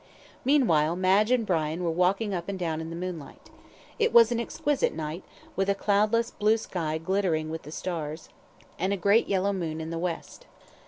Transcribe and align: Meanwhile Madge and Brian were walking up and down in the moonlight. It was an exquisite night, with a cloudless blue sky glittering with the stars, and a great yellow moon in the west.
Meanwhile 0.43 0.95
Madge 0.95 1.29
and 1.29 1.45
Brian 1.45 1.83
were 1.83 1.91
walking 1.91 2.33
up 2.33 2.49
and 2.49 2.57
down 2.57 2.81
in 2.81 2.89
the 2.89 2.95
moonlight. 2.95 3.51
It 3.99 4.11
was 4.11 4.31
an 4.31 4.39
exquisite 4.39 4.95
night, 4.95 5.21
with 5.55 5.69
a 5.69 5.75
cloudless 5.75 6.31
blue 6.31 6.57
sky 6.57 6.97
glittering 6.97 7.51
with 7.51 7.61
the 7.61 7.71
stars, 7.71 8.29
and 8.79 8.93
a 8.93 8.97
great 8.97 9.27
yellow 9.27 9.53
moon 9.53 9.79
in 9.79 9.91
the 9.91 9.99
west. 9.99 10.47